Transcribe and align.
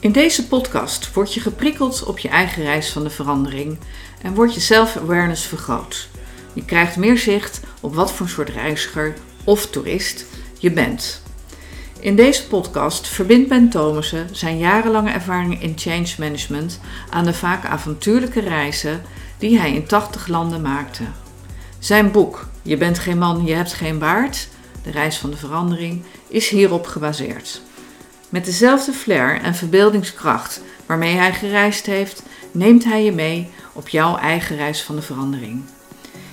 In 0.00 0.12
deze 0.12 0.46
podcast 0.46 1.12
word 1.12 1.34
je 1.34 1.40
geprikkeld 1.40 2.04
op 2.04 2.18
je 2.18 2.28
eigen 2.28 2.62
reis 2.62 2.90
van 2.90 3.02
de 3.02 3.10
verandering 3.10 3.78
en 4.22 4.34
wordt 4.34 4.54
je 4.54 4.60
self-awareness 4.60 5.44
vergroot. 5.44 6.08
Je 6.52 6.64
krijgt 6.64 6.96
meer 6.96 7.18
zicht 7.18 7.60
op 7.80 7.94
wat 7.94 8.12
voor 8.12 8.28
soort 8.28 8.48
reiziger 8.48 9.14
of 9.44 9.66
toerist 9.66 10.24
je 10.58 10.70
bent. 10.70 11.22
In 11.98 12.16
deze 12.16 12.46
podcast 12.46 13.08
verbindt 13.08 13.48
Ben 13.48 13.68
Thomassen 13.68 14.28
zijn 14.32 14.58
jarenlange 14.58 15.10
ervaring 15.10 15.62
in 15.62 15.72
change 15.76 16.14
management 16.18 16.80
aan 17.10 17.24
de 17.24 17.34
vaak 17.34 17.64
avontuurlijke 17.64 18.40
reizen 18.40 19.02
die 19.38 19.58
hij 19.58 19.74
in 19.74 19.86
80 19.86 20.26
landen 20.26 20.60
maakte. 20.60 21.04
Zijn 21.78 22.10
boek 22.10 22.48
Je 22.62 22.76
bent 22.76 22.98
geen 22.98 23.18
man, 23.18 23.44
je 23.44 23.54
hebt 23.54 23.72
geen 23.72 23.98
baard, 23.98 24.48
de 24.82 24.90
reis 24.90 25.18
van 25.18 25.30
de 25.30 25.36
verandering, 25.36 26.02
is 26.28 26.48
hierop 26.48 26.86
gebaseerd. 26.86 27.60
Met 28.30 28.44
dezelfde 28.44 28.92
flair 28.92 29.40
en 29.40 29.54
verbeeldingskracht 29.54 30.60
waarmee 30.86 31.14
hij 31.14 31.32
gereisd 31.32 31.86
heeft, 31.86 32.22
neemt 32.52 32.84
hij 32.84 33.04
je 33.04 33.12
mee 33.12 33.50
op 33.72 33.88
jouw 33.88 34.16
eigen 34.16 34.56
reis 34.56 34.82
van 34.82 34.96
de 34.96 35.02
verandering. 35.02 35.62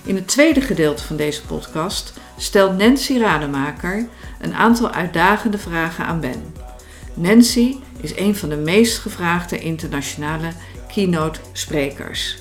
In 0.03 0.15
het 0.15 0.27
tweede 0.27 0.61
gedeelte 0.61 1.03
van 1.03 1.15
deze 1.15 1.45
podcast 1.45 2.13
stelt 2.37 2.77
Nancy 2.77 3.17
Rademaker 3.17 4.07
een 4.41 4.53
aantal 4.53 4.91
uitdagende 4.91 5.57
vragen 5.57 6.05
aan 6.05 6.19
Ben. 6.19 6.53
Nancy 7.13 7.75
is 8.01 8.17
een 8.17 8.35
van 8.35 8.49
de 8.49 8.55
meest 8.55 8.97
gevraagde 8.97 9.59
internationale 9.59 10.49
keynote 10.93 11.39
sprekers. 11.51 12.37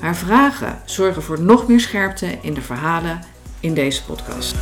Haar 0.00 0.16
vragen 0.16 0.82
zorgen 0.84 1.22
voor 1.22 1.40
nog 1.40 1.68
meer 1.68 1.80
scherpte 1.80 2.38
in 2.42 2.54
de 2.54 2.62
verhalen 2.62 3.20
in 3.60 3.74
deze 3.74 4.04
podcast. 4.04 4.54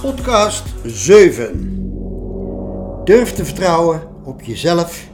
Podcast 0.00 0.64
7. 0.84 3.04
Durf 3.04 3.32
te 3.32 3.44
vertrouwen 3.44 4.02
op 4.24 4.42
jezelf, 4.42 5.08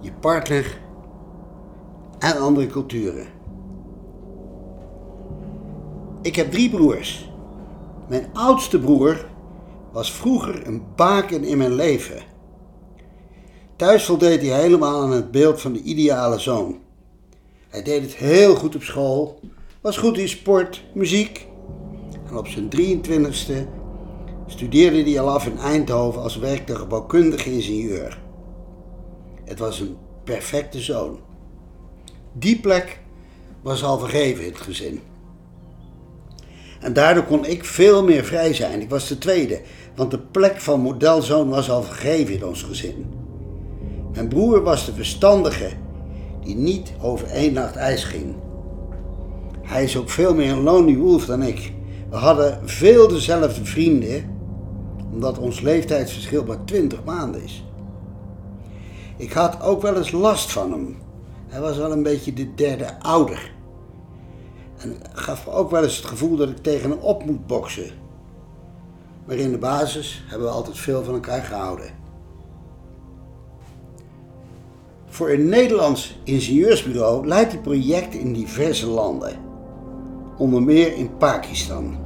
je 0.00 0.12
partner 0.12 0.80
en 2.18 2.38
andere 2.38 2.66
culturen. 2.66 3.26
Ik 6.22 6.36
heb 6.36 6.50
drie 6.50 6.70
broers. 6.70 7.30
Mijn 8.08 8.26
oudste 8.32 8.80
broer 8.80 9.26
was 9.92 10.12
vroeger 10.12 10.66
een 10.66 10.82
baken 10.94 11.44
in 11.44 11.58
mijn 11.58 11.74
leven. 11.74 12.22
Thuis 13.76 14.04
voldeed 14.04 14.40
hij 14.40 14.60
helemaal 14.60 15.02
aan 15.02 15.12
het 15.12 15.30
beeld 15.30 15.60
van 15.60 15.72
de 15.72 15.82
ideale 15.82 16.38
zoon. 16.38 16.78
Hij 17.68 17.82
deed 17.82 18.02
het 18.02 18.14
heel 18.14 18.54
goed 18.54 18.74
op 18.74 18.82
school, 18.82 19.40
was 19.80 19.96
goed 19.96 20.18
in 20.18 20.28
sport, 20.28 20.84
muziek. 20.94 21.46
En 22.36 22.42
op 22.42 22.48
zijn 22.48 22.68
23ste 22.70 23.68
studeerde 24.46 25.02
hij 25.02 25.20
al 25.20 25.30
af 25.30 25.46
in 25.46 25.58
Eindhoven 25.58 26.22
als 26.22 26.36
werktuigbouwkundige 26.36 27.52
ingenieur. 27.52 28.18
Het 29.44 29.58
was 29.58 29.80
een 29.80 29.96
perfecte 30.24 30.80
zoon. 30.80 31.18
Die 32.32 32.60
plek 32.60 33.00
was 33.62 33.84
al 33.84 33.98
vergeven 33.98 34.44
in 34.44 34.50
het 34.52 34.60
gezin. 34.60 35.00
En 36.80 36.92
daardoor 36.92 37.24
kon 37.24 37.44
ik 37.44 37.64
veel 37.64 38.04
meer 38.04 38.24
vrij 38.24 38.54
zijn. 38.54 38.80
Ik 38.80 38.90
was 38.90 39.08
de 39.08 39.18
tweede, 39.18 39.60
want 39.94 40.10
de 40.10 40.18
plek 40.18 40.60
van 40.60 40.80
modelzoon 40.80 41.48
was 41.48 41.70
al 41.70 41.82
vergeven 41.82 42.34
in 42.34 42.44
ons 42.44 42.62
gezin. 42.62 43.06
Mijn 44.12 44.28
broer 44.28 44.62
was 44.62 44.86
de 44.86 44.92
verstandige, 44.92 45.70
die 46.42 46.56
niet 46.56 46.92
over 47.02 47.28
één 47.28 47.52
nacht 47.52 47.76
ijs 47.76 48.04
ging. 48.04 48.34
Hij 49.62 49.84
is 49.84 49.96
ook 49.96 50.10
veel 50.10 50.34
meer 50.34 50.50
een 50.50 50.62
lonely 50.62 50.96
wolf 50.96 51.26
dan 51.26 51.42
ik. 51.42 51.74
We 52.10 52.16
hadden 52.16 52.68
veel 52.68 53.08
dezelfde 53.08 53.64
vrienden, 53.64 54.38
omdat 55.12 55.38
ons 55.38 55.60
leeftijdsverschil 55.60 56.44
maar 56.44 56.64
20 56.64 57.04
maanden 57.04 57.42
is. 57.42 57.64
Ik 59.16 59.32
had 59.32 59.62
ook 59.62 59.82
wel 59.82 59.96
eens 59.96 60.10
last 60.10 60.52
van 60.52 60.72
hem. 60.72 60.96
Hij 61.46 61.60
was 61.60 61.76
wel 61.76 61.92
een 61.92 62.02
beetje 62.02 62.32
de 62.32 62.54
derde 62.54 63.00
ouder. 63.00 63.54
En 64.76 64.96
gaf 65.12 65.46
me 65.46 65.52
ook 65.52 65.70
wel 65.70 65.82
eens 65.82 65.96
het 65.96 66.06
gevoel 66.06 66.36
dat 66.36 66.48
ik 66.48 66.62
tegen 66.62 66.90
hem 66.90 66.98
op 66.98 67.24
moet 67.24 67.46
boksen. 67.46 67.90
Maar 69.24 69.36
in 69.36 69.50
de 69.50 69.58
basis 69.58 70.24
hebben 70.26 70.48
we 70.48 70.54
altijd 70.54 70.78
veel 70.78 71.04
van 71.04 71.14
elkaar 71.14 71.42
gehouden. 71.42 71.90
Voor 75.06 75.30
een 75.30 75.48
Nederlands 75.48 76.18
ingenieursbureau 76.24 77.26
leidt 77.26 77.52
hij 77.52 77.60
projecten 77.60 78.20
in 78.20 78.32
diverse 78.32 78.86
landen, 78.86 79.36
onder 80.36 80.62
meer 80.62 80.92
in 80.92 81.16
Pakistan. 81.16 82.05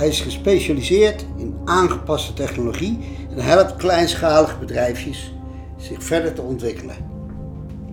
Hij 0.00 0.08
is 0.08 0.20
gespecialiseerd 0.20 1.26
in 1.36 1.56
aangepaste 1.64 2.32
technologie 2.32 2.98
en 3.30 3.38
helpt 3.38 3.76
kleinschalige 3.76 4.58
bedrijfjes 4.58 5.34
zich 5.76 6.02
verder 6.02 6.32
te 6.32 6.42
ontwikkelen. 6.42 6.96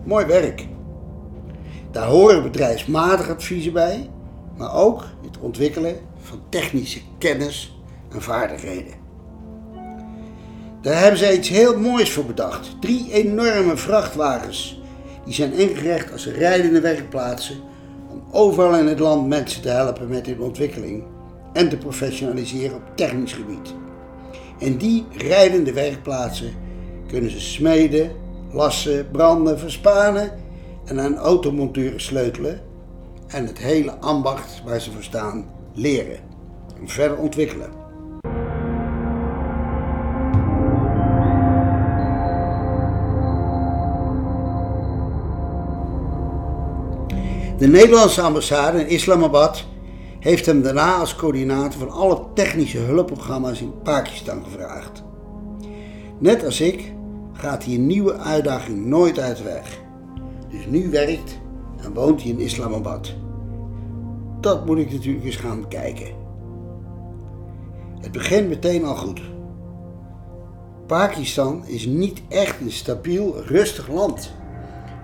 Mooi 0.04 0.26
werk. 0.26 0.68
Daar 1.92 2.08
horen 2.08 2.44
bedrijfsmatige 2.44 3.32
adviezen 3.32 3.74
bij, 3.74 4.10
maar 4.58 4.76
ook 4.76 5.04
het 5.26 5.38
ontwikkelen 5.40 5.96
van 6.22 6.40
technische 6.50 7.00
kennis 7.18 7.78
en 8.12 8.22
vaardigheden. 8.22 8.94
Daar 10.82 11.00
hebben 11.00 11.20
zij 11.20 11.36
iets 11.38 11.50
heel 11.50 11.80
moois 11.80 12.12
voor 12.12 12.26
bedacht. 12.26 12.82
Drie 12.82 13.12
enorme 13.12 13.78
vrachtwagens. 13.78 14.82
Die 15.26 15.34
zijn 15.34 15.54
ingericht 15.54 16.12
als 16.12 16.28
rijdende 16.28 16.82
werkplaatsen 16.82 17.58
om 18.12 18.24
overal 18.32 18.76
in 18.76 18.88
het 18.88 19.00
land 19.00 19.28
mensen 19.28 19.62
te 19.62 19.70
helpen 19.70 20.08
met 20.08 20.26
hun 20.26 20.42
ontwikkeling 20.42 21.04
en 21.58 21.70
te 21.70 21.78
professionaliseren 21.78 22.76
op 22.76 22.82
technisch 22.96 23.34
gebied. 23.34 23.74
In 24.58 24.78
die 24.78 25.06
rijdende 25.12 25.74
werkplaatsen 25.74 26.54
kunnen 27.08 27.32
ze 27.32 27.40
smeden, 27.40 28.12
lassen, 28.52 29.12
branden, 29.12 29.60
verspanen 29.60 30.32
en 30.86 31.00
aan 31.00 31.18
automonteuren 31.18 32.02
sleutelen 32.02 32.62
en 33.28 33.46
het 33.46 33.58
hele 33.58 33.92
ambacht 34.00 34.62
waar 34.66 34.80
ze 34.82 34.92
voor 34.92 35.04
staan 35.04 35.46
leren 35.74 36.20
en 36.82 36.88
verder 36.88 37.18
ontwikkelen. 37.18 37.70
De 47.58 47.68
Nederlandse 47.68 48.22
ambassade 48.22 48.80
in 48.80 48.88
Islamabad 48.88 49.66
heeft 50.20 50.46
hem 50.46 50.62
daarna 50.62 50.96
als 50.96 51.16
coördinator 51.16 51.80
van 51.80 51.90
alle 51.90 52.20
technische 52.34 52.78
hulpprogramma's 52.78 53.62
in 53.62 53.82
Pakistan 53.84 54.44
gevraagd. 54.44 55.04
Net 56.20 56.46
als 56.46 56.62
ik 56.62 56.94
gaat 57.34 57.66
hij 57.66 57.74
een 57.74 57.88
nieuwe 57.88 58.18
uitdaging 58.18 58.86
nooit 58.86 59.20
uit 59.20 59.44
weg. 59.44 59.82
Dus 60.50 60.66
nu 60.66 60.90
werkt 60.90 61.40
en 61.78 61.94
woont 61.94 62.22
hij 62.22 62.32
in 62.32 62.40
Islamabad. 62.40 63.14
Dat 64.42 64.66
moet 64.66 64.78
ik 64.78 64.92
natuurlijk 64.92 65.26
eens 65.26 65.36
gaan 65.36 65.68
kijken. 65.68 66.08
Het 68.00 68.12
begint 68.12 68.48
meteen 68.48 68.86
al 68.86 68.96
goed. 68.96 69.22
Pakistan 70.88 71.66
is 71.66 71.86
niet 71.86 72.22
echt 72.28 72.62
een 72.62 72.72
stabiel, 72.72 73.42
rustig 73.46 73.88
land. 73.88 74.34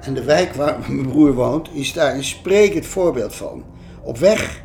En 0.02 0.14
de 0.14 0.24
wijk 0.24 0.54
waar 0.54 0.80
mijn 0.90 1.08
broer 1.08 1.34
woont 1.34 1.70
is 1.74 1.94
daar 1.94 2.16
een 2.16 2.24
sprekend 2.24 2.86
voorbeeld 2.86 3.36
van. 3.36 3.64
Op 4.04 4.18
weg 4.18 4.64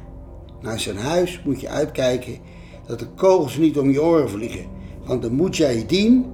naar 0.61 0.81
zijn 0.81 0.97
huis 0.97 1.41
moet 1.45 1.61
je 1.61 1.69
uitkijken 1.69 2.39
dat 2.87 2.99
de 2.99 3.07
kogels 3.07 3.57
niet 3.57 3.79
om 3.79 3.91
je 3.91 4.03
oren 4.03 4.31
vliegen. 4.31 4.67
Want 5.05 5.23
de 5.23 5.31
Mujahideen, 5.31 6.27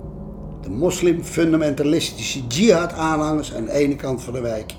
de 0.62 0.70
moslim-fundamentalistische 0.70 2.46
jihad-aanhangers 2.46 3.54
aan 3.54 3.64
de 3.64 3.72
ene 3.72 3.96
kant 3.96 4.22
van 4.22 4.32
de 4.32 4.40
wijk 4.40 4.74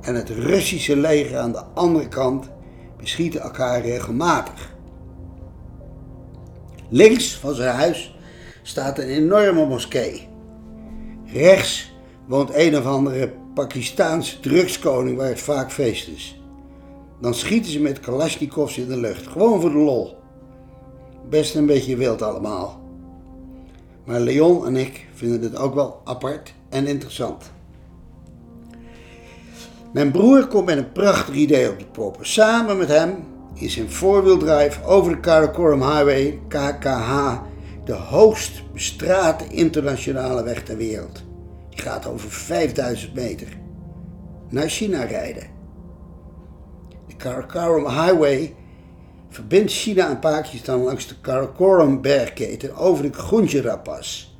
en 0.00 0.14
het 0.14 0.28
Russische 0.28 0.96
leger 0.96 1.38
aan 1.38 1.52
de 1.52 1.62
andere 1.74 2.08
kant 2.08 2.48
beschieten 2.96 3.40
elkaar 3.40 3.80
regelmatig. 3.80 4.72
Links 6.88 7.34
van 7.34 7.54
zijn 7.54 7.74
huis 7.74 8.16
staat 8.62 8.98
een 8.98 9.08
enorme 9.08 9.66
moskee. 9.66 10.28
Rechts 11.26 11.92
woont 12.26 12.54
een 12.54 12.76
of 12.76 12.86
andere 12.86 13.32
Pakistaanse 13.54 14.40
drugskoning 14.40 15.16
waar 15.16 15.28
het 15.28 15.40
vaak 15.40 15.72
feest 15.72 16.08
is. 16.08 16.43
Dan 17.24 17.34
schieten 17.34 17.72
ze 17.72 17.80
met 17.80 18.00
kalasjnikovs 18.00 18.78
in 18.78 18.88
de 18.88 18.96
lucht, 18.96 19.26
gewoon 19.26 19.60
voor 19.60 19.70
de 19.70 19.78
lol. 19.78 20.16
Best 21.28 21.54
een 21.54 21.66
beetje 21.66 21.96
wild 21.96 22.22
allemaal. 22.22 22.80
Maar 24.04 24.20
Leon 24.20 24.66
en 24.66 24.76
ik 24.76 25.06
vinden 25.14 25.42
het 25.42 25.56
ook 25.56 25.74
wel 25.74 26.00
apart 26.04 26.54
en 26.68 26.86
interessant. 26.86 27.52
Mijn 29.92 30.10
broer 30.10 30.46
komt 30.46 30.66
met 30.66 30.76
een 30.76 30.92
prachtig 30.92 31.34
idee 31.34 31.70
op 31.70 31.78
de 31.78 31.86
proppen. 31.86 32.26
Samen 32.26 32.76
met 32.76 32.88
hem 32.88 33.24
in 33.54 33.70
zijn 33.70 33.90
voorwieldrive 33.90 34.84
over 34.84 35.12
de 35.12 35.20
Karakoram 35.20 35.82
Highway, 35.82 36.40
KKH, 36.48 37.40
de 37.84 37.92
hoogst 37.92 38.72
bestrate 38.72 39.46
internationale 39.48 40.42
weg 40.42 40.62
ter 40.62 40.76
wereld. 40.76 41.24
Die 41.70 41.80
gaat 41.80 42.06
over 42.06 42.30
5000 42.30 43.14
meter. 43.14 43.48
Naar 44.48 44.68
China 44.68 45.04
rijden. 45.04 45.53
Karakoram 47.16 47.86
Highway 47.86 48.54
verbindt 49.28 49.72
China 49.72 50.08
en 50.08 50.18
Pakistan 50.18 50.82
langs 50.82 51.06
de 51.06 51.14
Karakoram 51.20 52.00
bergketen 52.00 52.76
over 52.76 53.02
de 53.02 53.12
Gunjara-pas, 53.12 54.38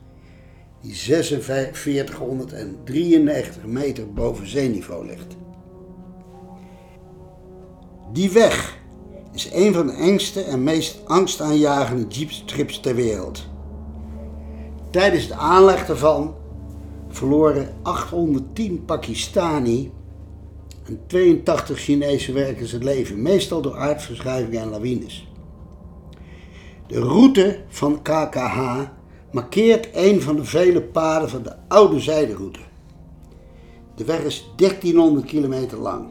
die 0.81 0.95
4693 0.95 3.65
meter 3.65 4.13
boven 4.13 4.49
zeeniveau 4.49 5.07
ligt. 5.07 5.37
Die 8.13 8.31
weg 8.31 8.79
is 9.33 9.53
een 9.53 9.75
van 9.75 9.87
de 9.87 9.93
engste 9.93 10.43
en 10.43 10.63
meest 10.63 11.07
angstaanjagende 11.07 12.07
jeepstrips 12.07 12.81
ter 12.81 12.95
wereld. 12.95 13.47
Tijdens 14.91 15.29
de 15.29 15.35
aanleg 15.35 15.87
daarvan 15.87 16.35
verloren 17.09 17.75
810 17.83 18.85
Pakistani 18.85 19.93
en 20.85 21.01
82 21.07 21.79
Chinese 21.79 22.33
werkers 22.33 22.73
het 22.73 22.85
leven, 22.85 23.23
meestal 23.23 23.63
door 23.63 23.77
aardverschuivingen 23.77 24.61
en 24.61 24.69
lawines. 24.69 25.29
De 26.87 27.01
route 27.01 27.61
van 27.69 28.03
KKH 28.03 28.81
markeert 29.31 29.89
een 29.93 30.23
van 30.23 30.37
de 30.37 30.45
vele 30.45 30.83
paden 30.83 31.29
van 31.29 31.43
de 31.43 31.53
oude 31.69 32.01
zijderoute. 32.01 32.61
De 33.95 34.05
weg 34.05 34.21
is 34.21 34.51
1300 34.57 35.27
kilometer 35.27 35.79
lang. 35.79 36.07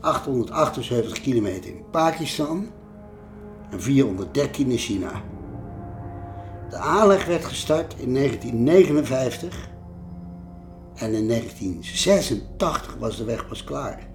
878 0.00 1.20
kilometer 1.20 1.70
in 1.70 1.82
Pakistan 1.90 2.66
en 3.70 3.82
413 3.82 4.70
in 4.70 4.78
China. 4.78 5.22
De 6.70 6.76
aanleg 6.76 7.24
werd 7.26 7.44
gestart 7.44 7.94
in 7.98 8.14
1959 8.14 9.68
en 10.98 11.14
in 11.14 11.28
1986 11.28 12.96
was 12.98 13.16
de 13.16 13.24
weg 13.24 13.48
pas 13.48 13.64
klaar. 13.64 14.06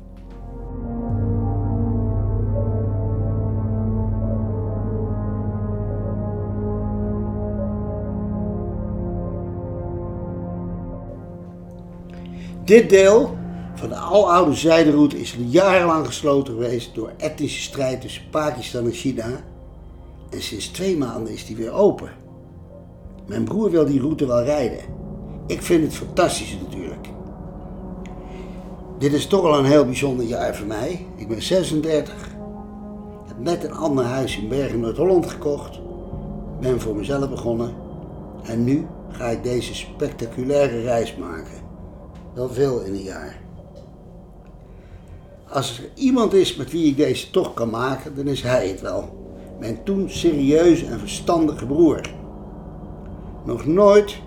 Dit 12.65 12.89
deel 12.89 13.37
van 13.75 13.89
de 13.89 13.95
aloude 13.95 14.53
zijderoute 14.53 15.19
is 15.19 15.37
jarenlang 15.47 16.05
gesloten 16.05 16.53
geweest 16.53 16.95
door 16.95 17.11
etnische 17.17 17.61
strijd 17.61 18.01
tussen 18.01 18.29
Pakistan 18.29 18.85
en 18.85 18.91
China. 18.91 19.43
En 20.29 20.41
sinds 20.41 20.67
twee 20.67 20.97
maanden 20.97 21.33
is 21.33 21.45
die 21.45 21.55
weer 21.55 21.71
open. 21.71 22.11
Mijn 23.25 23.43
broer 23.43 23.71
wil 23.71 23.85
die 23.85 23.99
route 23.99 24.25
wel 24.25 24.43
rijden. 24.43 25.02
Ik 25.45 25.61
vind 25.61 25.83
het 25.83 25.95
fantastisch 25.95 26.57
natuurlijk. 26.61 27.07
Dit 28.97 29.13
is 29.13 29.27
toch 29.27 29.43
al 29.43 29.57
een 29.57 29.65
heel 29.65 29.85
bijzonder 29.85 30.25
jaar 30.25 30.55
voor 30.55 30.67
mij. 30.67 31.05
Ik 31.15 31.27
ben 31.27 31.41
36. 31.41 32.13
Heb 33.27 33.39
net 33.39 33.63
een 33.63 33.73
ander 33.73 34.05
huis 34.05 34.37
in 34.37 34.47
Bergen 34.47 34.79
Noord-Holland 34.79 35.25
gekocht. 35.29 35.79
Ben 36.59 36.81
voor 36.81 36.95
mezelf 36.95 37.29
begonnen. 37.29 37.73
En 38.43 38.63
nu 38.63 38.87
ga 39.09 39.25
ik 39.25 39.43
deze 39.43 39.75
spectaculaire 39.75 40.81
reis 40.81 41.15
maken. 41.15 41.61
Wel 42.33 42.49
veel 42.49 42.81
in 42.81 42.93
een 42.93 43.01
jaar. 43.01 43.41
Als 45.49 45.79
er 45.79 45.89
iemand 45.95 46.33
is 46.33 46.55
met 46.55 46.71
wie 46.71 46.85
ik 46.85 46.97
deze 46.97 47.29
toch 47.29 47.53
kan 47.53 47.69
maken, 47.69 48.15
dan 48.15 48.27
is 48.27 48.41
hij 48.41 48.67
het 48.67 48.81
wel. 48.81 49.09
Mijn 49.59 49.83
toen 49.83 50.09
serieuze 50.09 50.85
en 50.85 50.99
verstandige 50.99 51.65
broer. 51.65 52.01
Nog 53.45 53.65
nooit 53.65 54.21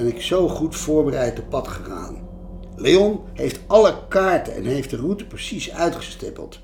ben 0.00 0.08
ik 0.08 0.22
zo 0.22 0.48
goed 0.48 0.76
voorbereid 0.76 1.34
te 1.34 1.42
pad 1.42 1.68
gegaan. 1.68 2.28
Leon 2.76 3.20
heeft 3.32 3.60
alle 3.66 3.94
kaarten 4.08 4.54
en 4.54 4.64
heeft 4.64 4.90
de 4.90 4.96
route 4.96 5.26
precies 5.26 5.72
uitgestippeld. 5.72 6.60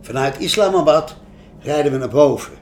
Vanuit 0.00 0.38
Islamabad 0.38 1.16
rijden 1.58 1.92
we 1.92 1.98
naar 1.98 2.08
boven, 2.08 2.52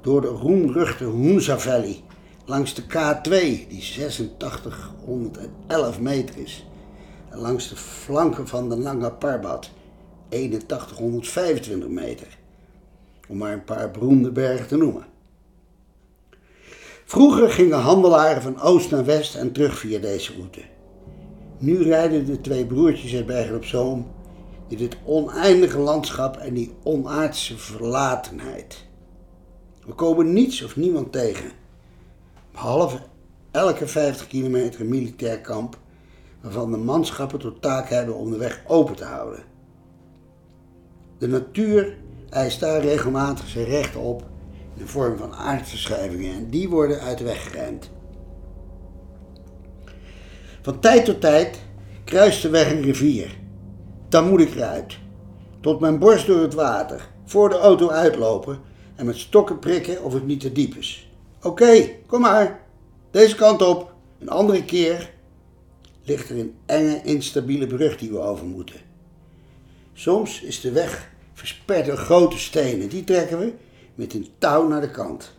door 0.00 0.20
de 0.20 0.26
roemruchte 0.26 1.04
Hunza 1.04 1.58
Valley, 1.58 2.02
langs 2.44 2.74
de 2.74 2.82
K2, 2.82 3.28
die 3.68 3.82
8611 3.82 6.00
meter 6.00 6.36
is, 6.36 6.66
en 7.28 7.38
langs 7.38 7.68
de 7.68 7.76
flanken 7.76 8.48
van 8.48 8.68
de 8.68 8.76
Nanga 8.76 9.10
Parbat, 9.10 9.70
8125 10.30 11.88
meter, 11.88 12.38
om 13.28 13.36
maar 13.36 13.52
een 13.52 13.64
paar 13.64 13.90
beroemde 13.90 14.30
bergen 14.30 14.66
te 14.66 14.76
noemen. 14.76 15.14
Vroeger 17.08 17.50
gingen 17.50 17.78
handelaren 17.78 18.42
van 18.42 18.60
oost 18.60 18.90
naar 18.90 19.04
west 19.04 19.34
en 19.34 19.52
terug 19.52 19.78
via 19.78 19.98
deze 19.98 20.32
route. 20.32 20.60
Nu 21.58 21.82
rijden 21.82 22.26
de 22.26 22.40
twee 22.40 22.66
broertjes 22.66 23.14
uit 23.14 23.26
Bergen 23.26 23.56
op 23.56 23.64
Zoom 23.64 24.06
in 24.68 24.76
dit 24.76 24.96
oneindige 25.04 25.78
landschap 25.78 26.36
en 26.36 26.54
die 26.54 26.74
onaardse 26.82 27.58
verlatenheid. 27.58 28.84
We 29.84 29.92
komen 29.92 30.32
niets 30.32 30.62
of 30.62 30.76
niemand 30.76 31.12
tegen, 31.12 31.50
behalve 32.52 32.98
elke 33.50 33.86
50 33.86 34.26
kilometer 34.26 34.84
militair 34.84 35.40
kamp, 35.40 35.78
waarvan 36.40 36.70
de 36.70 36.76
manschappen 36.76 37.38
tot 37.38 37.62
taak 37.62 37.88
hebben 37.88 38.16
om 38.16 38.30
de 38.30 38.36
weg 38.36 38.62
open 38.66 38.96
te 38.96 39.04
houden. 39.04 39.44
De 41.18 41.28
natuur 41.28 41.96
eist 42.30 42.60
daar 42.60 42.80
regelmatig 42.80 43.48
zijn 43.48 43.66
recht 43.66 43.96
op 43.96 44.34
de 44.78 44.86
vorm 44.86 45.16
van 45.16 45.34
aardverschuivingen 45.34 46.34
en 46.34 46.50
die 46.50 46.68
worden 46.68 47.00
uit 47.00 47.18
de 47.18 47.24
weg 47.24 47.50
geruimd. 47.50 47.90
Van 50.62 50.80
tijd 50.80 51.04
tot 51.04 51.20
tijd 51.20 51.58
kruist 52.04 52.42
de 52.42 52.48
weg 52.48 52.70
een 52.70 52.82
rivier. 52.82 53.36
Dan 54.08 54.28
moet 54.28 54.40
ik 54.40 54.54
eruit. 54.54 54.98
Tot 55.60 55.80
mijn 55.80 55.98
borst 55.98 56.26
door 56.26 56.40
het 56.40 56.54
water, 56.54 57.08
voor 57.24 57.48
de 57.48 57.58
auto 57.58 57.90
uitlopen 57.90 58.60
en 58.94 59.06
met 59.06 59.16
stokken 59.16 59.58
prikken 59.58 60.02
of 60.02 60.12
het 60.12 60.26
niet 60.26 60.40
te 60.40 60.52
diep 60.52 60.74
is. 60.74 61.10
Oké, 61.42 61.88
kom 62.06 62.20
maar. 62.20 62.60
Deze 63.10 63.34
kant 63.34 63.62
op. 63.62 63.94
Een 64.18 64.28
andere 64.28 64.64
keer 64.64 65.10
ligt 66.04 66.30
er 66.30 66.38
een 66.38 66.54
enge, 66.66 67.00
instabiele 67.02 67.66
brug 67.66 67.98
die 67.98 68.10
we 68.10 68.18
over 68.18 68.46
moeten. 68.46 68.80
Soms 69.92 70.40
is 70.40 70.60
de 70.60 70.72
weg 70.72 71.10
versperd 71.32 71.86
door 71.86 71.96
grote 71.96 72.38
stenen. 72.38 72.88
Die 72.88 73.04
trekken 73.04 73.38
we 73.38 73.52
met 73.96 74.14
een 74.14 74.28
touw 74.38 74.68
naar 74.68 74.80
de 74.80 74.90
kant. 74.90 75.32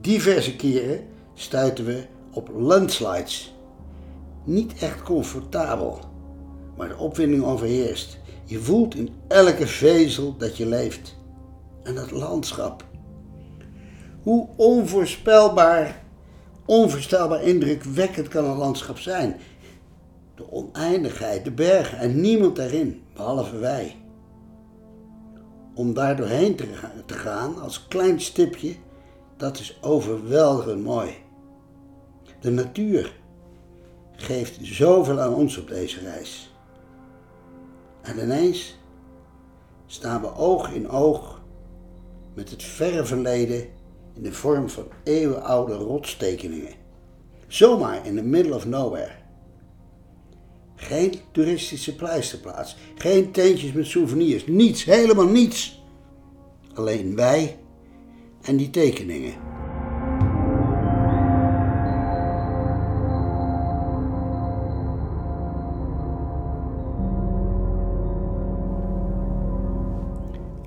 Diverse 0.00 0.56
keren 0.56 1.06
stuiten 1.34 1.84
we 1.84 2.04
op 2.32 2.50
landslides. 2.56 3.54
Niet 4.44 4.74
echt 4.80 5.02
comfortabel, 5.02 5.98
maar 6.76 6.88
de 6.88 6.96
opwinding 6.96 7.44
overheerst. 7.44 8.18
Je 8.44 8.58
voelt 8.58 8.94
in 8.94 9.10
elke 9.28 9.66
vezel 9.66 10.36
dat 10.36 10.56
je 10.56 10.66
leeft. 10.66 11.16
En 11.82 11.94
dat 11.94 12.10
landschap. 12.10 12.84
Hoe 14.22 14.48
onvoorspelbaar, 14.56 16.02
onvoorstelbaar 16.64 17.42
indrukwekkend 17.42 18.28
kan 18.28 18.44
een 18.44 18.56
landschap 18.56 18.98
zijn. 18.98 19.36
De 20.34 20.50
oneindigheid, 20.50 21.44
de 21.44 21.50
bergen 21.50 21.98
en 21.98 22.20
niemand 22.20 22.56
daarin, 22.56 23.02
behalve 23.14 23.58
wij 23.58 23.96
om 25.76 25.94
daar 25.94 26.16
doorheen 26.16 26.56
te 27.06 27.14
gaan 27.14 27.60
als 27.60 27.86
klein 27.88 28.20
stipje, 28.20 28.74
dat 29.36 29.58
is 29.58 29.78
overweldigend 29.82 30.84
mooi. 30.84 31.16
De 32.40 32.50
natuur 32.50 33.20
geeft 34.12 34.58
zoveel 34.62 35.20
aan 35.20 35.34
ons 35.34 35.58
op 35.58 35.68
deze 35.68 36.00
reis. 36.00 36.54
En 38.02 38.18
ineens 38.18 38.78
staan 39.86 40.20
we 40.20 40.34
oog 40.34 40.72
in 40.72 40.88
oog 40.88 41.40
met 42.34 42.50
het 42.50 42.62
verre 42.62 43.04
verleden 43.04 43.68
in 44.14 44.22
de 44.22 44.32
vorm 44.32 44.68
van 44.68 44.86
eeuwenoude 45.04 45.74
rotstekeningen. 45.74 46.74
Zomaar 47.46 48.06
in 48.06 48.16
the 48.16 48.22
middle 48.22 48.54
of 48.54 48.66
nowhere. 48.66 49.12
Geen 50.76 51.14
toeristische 51.32 51.94
pleisterplaats. 51.94 52.76
Geen 52.94 53.30
tentjes 53.30 53.72
met 53.72 53.86
souvenirs. 53.86 54.46
Niets, 54.46 54.84
helemaal 54.84 55.28
niets. 55.28 55.82
Alleen 56.74 57.16
wij 57.16 57.58
en 58.42 58.56
die 58.56 58.70
tekeningen. 58.70 59.34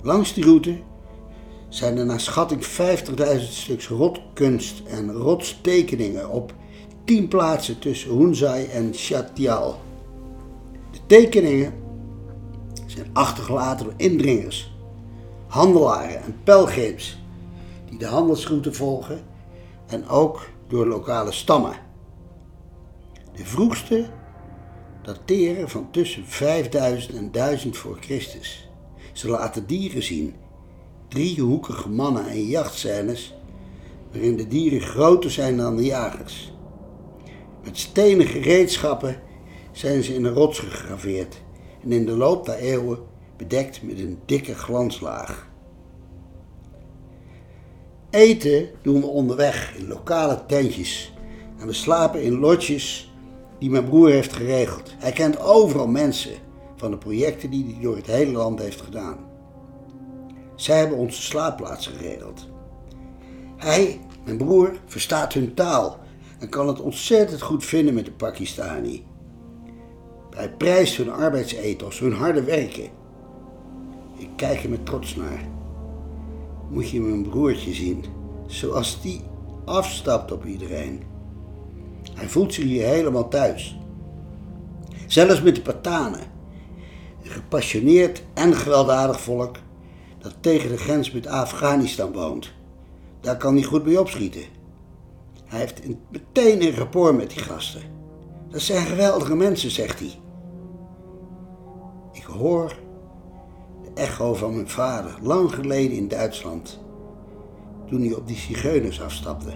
Langs 0.02 0.34
die 0.34 0.44
route 0.44 0.78
zijn 1.70 1.98
er 1.98 2.06
naar 2.06 2.20
schatting 2.20 2.66
50.000 2.66 3.50
stuks 3.50 3.88
rotkunst 3.88 4.82
en 4.88 5.12
rotstekeningen 5.12 6.30
op 6.30 6.54
10 7.04 7.28
plaatsen 7.28 7.80
tussen 7.80 8.18
Hunzai 8.18 8.66
en 8.66 8.90
Chatial. 8.94 9.80
Tekeningen 11.10 11.74
zijn 12.86 13.10
achtergelaten 13.14 13.86
door 13.86 13.94
indringers, 13.98 14.72
handelaren 15.48 16.24
en 16.24 16.36
pelgrims 16.44 17.20
die 17.90 18.00
de 18.00 18.06
handelsroute 18.06 18.74
volgen 18.74 19.22
en 19.88 20.08
ook 20.08 20.50
door 20.68 20.88
lokale 20.88 21.32
stammen. 21.32 21.74
De 23.36 23.46
vroegste 23.46 24.10
dateren 25.02 25.70
van 25.70 25.92
tussen 25.92 26.26
5000 26.26 27.18
en 27.18 27.32
1000 27.32 27.78
voor 27.78 27.98
Christus. 28.00 28.70
Ze 29.14 29.30
laten 29.30 29.68
dieren 29.68 30.04
zien, 30.04 30.36
driehoekige 31.08 31.90
mannen 31.90 32.28
en 32.28 32.46
jachtscènes 32.46 33.36
waarin 34.12 34.38
de 34.38 34.48
dieren 34.48 34.82
groter 34.82 35.32
zijn 35.32 35.58
dan 35.58 35.76
de 35.76 35.84
jagers. 35.84 36.54
Met 37.64 37.78
stenen 37.78 38.28
gereedschappen 38.28 39.28
zijn 39.80 40.04
ze 40.04 40.14
in 40.14 40.26
een 40.26 40.34
rots 40.34 40.60
gegraveerd 40.60 41.42
en 41.84 41.92
in 41.92 42.06
de 42.06 42.12
loop 42.12 42.46
der 42.46 42.56
eeuwen 42.56 42.98
bedekt 43.38 43.82
met 43.82 44.00
een 44.00 44.20
dikke 44.26 44.56
glanslaag. 44.56 45.48
Eten 48.10 48.70
doen 48.82 49.02
we 49.02 49.08
onderweg 49.08 49.76
in 49.78 49.88
lokale 49.88 50.46
tentjes 50.46 51.14
en 51.58 51.68
we 51.68 51.74
slapen 51.74 52.24
in 52.24 52.40
lodges 52.40 53.14
die 53.60 53.70
mijn 53.70 53.86
broer 53.86 54.10
heeft 54.10 54.34
geregeld. 54.34 54.96
Hij 54.98 55.12
kent 55.12 55.40
overal 55.40 55.88
mensen 55.88 56.34
van 56.76 56.92
de 56.92 56.98
projecten 56.98 57.50
die 57.50 57.66
hij 57.66 57.82
door 57.82 57.96
het 57.96 58.08
hele 58.08 58.32
land 58.32 58.60
heeft 58.60 58.82
gedaan. 58.82 59.18
Zij 60.56 60.78
hebben 60.78 60.98
onze 60.98 61.22
slaapplaats 61.22 61.88
geregeld. 61.88 62.48
Hij, 63.58 64.00
mijn 64.26 64.38
broer, 64.38 64.80
verstaat 64.86 65.34
hun 65.34 65.54
taal 65.54 66.00
en 66.40 66.50
kan 66.50 66.68
het 66.68 66.82
ontzettend 66.82 67.42
goed 67.42 67.66
vinden 67.66 67.94
met 67.94 68.06
de 68.06 68.12
Pakistani. 68.12 69.08
Hij 70.36 70.50
prijst 70.50 70.98
hun 70.98 71.12
arbeidsethos, 71.12 72.00
hun 72.00 72.14
harde 72.14 72.44
werken. 72.44 72.90
Ik 74.18 74.30
kijk 74.36 74.64
er 74.64 74.70
met 74.70 74.86
trots 74.86 75.16
naar. 75.16 75.48
Moet 76.70 76.90
je 76.90 77.02
mijn 77.02 77.30
broertje 77.30 77.74
zien, 77.74 78.06
zoals 78.46 79.02
die 79.02 79.22
afstapt 79.66 80.32
op 80.32 80.46
iedereen. 80.46 81.04
Hij 82.14 82.28
voelt 82.28 82.54
zich 82.54 82.64
hier 82.64 82.86
helemaal 82.86 83.28
thuis. 83.28 83.78
Zelfs 85.08 85.42
met 85.42 85.56
de 85.56 85.62
Patanen, 85.62 86.20
een 87.24 87.30
gepassioneerd 87.32 88.24
en 88.34 88.54
gewelddadig 88.54 89.22
volk 89.22 89.58
dat 90.18 90.36
tegen 90.40 90.70
de 90.70 90.78
grens 90.78 91.12
met 91.12 91.28
Afghanistan 91.28 92.12
woont. 92.12 92.54
Daar 93.22 93.38
kan 93.38 93.54
hij 93.54 93.64
goed 93.64 93.86
mee 93.86 94.00
opschieten. 94.00 94.44
Hij 95.46 95.60
heeft 95.60 95.82
meteen 96.12 96.62
een 96.62 96.76
rapport 96.76 97.16
met 97.16 97.30
die 97.30 97.40
gasten. 97.40 97.99
Dat 98.50 98.62
zijn 98.62 98.86
geweldige 98.86 99.36
mensen, 99.36 99.72
zegt 99.72 100.00
hij. 100.00 100.20
Ik 102.12 102.24
hoor 102.24 102.76
de 103.84 104.02
echo 104.02 104.34
van 104.34 104.54
mijn 104.54 104.70
vader, 104.70 105.18
lang 105.22 105.54
geleden 105.54 105.98
in 105.98 106.08
Duitsland, 106.08 106.80
toen 107.88 108.02
hij 108.02 108.14
op 108.14 108.28
die 108.28 108.38
zigeuners 108.38 109.02
afstapte. 109.02 109.52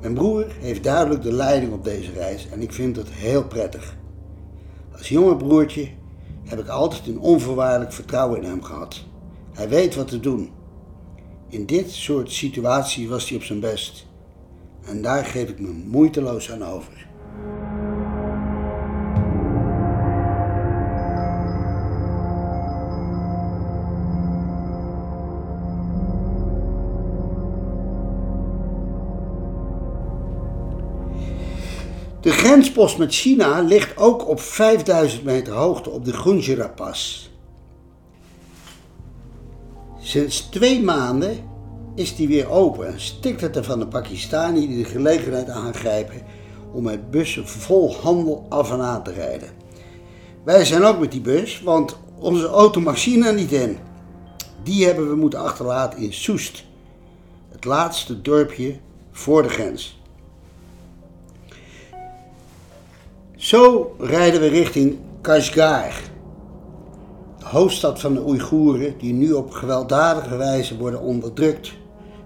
Mijn 0.00 0.14
broer 0.14 0.46
heeft 0.60 0.82
duidelijk 0.84 1.22
de 1.22 1.32
leiding 1.32 1.72
op 1.72 1.84
deze 1.84 2.12
reis 2.12 2.48
en 2.48 2.62
ik 2.62 2.72
vind 2.72 2.96
het 2.96 3.10
heel 3.10 3.44
prettig. 3.44 3.96
Als 4.92 5.08
jonge 5.08 5.36
broertje 5.36 5.88
heb 6.44 6.58
ik 6.58 6.68
altijd 6.68 7.06
een 7.06 7.20
onvoorwaardelijk 7.20 7.92
vertrouwen 7.92 8.42
in 8.42 8.48
hem 8.48 8.62
gehad. 8.62 9.04
Hij 9.52 9.68
weet 9.68 9.94
wat 9.94 10.08
te 10.08 10.20
doen. 10.20 10.50
In 11.48 11.66
dit 11.66 11.90
soort 11.90 12.32
situatie 12.32 13.08
was 13.08 13.28
hij 13.28 13.36
op 13.36 13.44
zijn 13.44 13.60
best. 13.60 14.06
En 14.84 15.02
daar 15.02 15.24
geef 15.24 15.48
ik 15.48 15.60
me 15.60 15.68
moeiteloos 15.68 16.52
aan 16.52 16.64
over. 16.64 17.05
De 32.26 32.32
grenspost 32.32 32.98
met 32.98 33.14
China 33.14 33.60
ligt 33.60 33.96
ook 33.96 34.28
op 34.28 34.40
5000 34.40 35.24
meter 35.24 35.52
hoogte 35.52 35.90
op 35.90 36.04
de 36.04 36.12
Gunjira-pas. 36.12 37.30
Sinds 40.00 40.40
twee 40.40 40.82
maanden 40.82 41.44
is 41.94 42.16
die 42.16 42.28
weer 42.28 42.50
open 42.50 42.86
en 42.86 43.00
het 43.40 43.56
er 43.56 43.64
van 43.64 43.78
de 43.78 43.86
Pakistani 43.86 44.66
die 44.66 44.82
de 44.82 44.90
gelegenheid 44.90 45.48
aangrijpen 45.48 46.22
om 46.72 46.82
met 46.82 47.10
bussen 47.10 47.48
vol 47.48 47.94
handel 47.94 48.46
af 48.48 48.72
en 48.72 48.80
aan 48.80 49.02
te 49.02 49.12
rijden. 49.12 49.48
Wij 50.44 50.64
zijn 50.64 50.84
ook 50.84 50.98
met 50.98 51.12
die 51.12 51.20
bus, 51.20 51.60
want 51.62 51.98
onze 52.18 52.46
auto 52.46 52.80
mag 52.80 52.98
China 52.98 53.30
niet 53.30 53.52
in. 53.52 53.78
Die 54.62 54.84
hebben 54.84 55.08
we 55.08 55.16
moeten 55.16 55.40
achterlaten 55.40 55.98
in 55.98 56.12
Soest, 56.12 56.64
het 57.48 57.64
laatste 57.64 58.22
dorpje 58.22 58.76
voor 59.10 59.42
de 59.42 59.48
grens. 59.48 60.00
Zo 63.36 63.94
rijden 63.98 64.40
we 64.40 64.46
richting 64.46 64.98
Kashgar, 65.20 65.92
de 67.38 67.46
hoofdstad 67.46 68.00
van 68.00 68.14
de 68.14 68.26
Oeigoeren, 68.26 68.98
die 68.98 69.12
nu 69.12 69.32
op 69.32 69.50
gewelddadige 69.50 70.36
wijze 70.36 70.76
worden 70.76 71.00
onderdrukt. 71.00 71.72